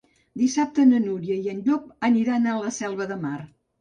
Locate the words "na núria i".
0.93-1.53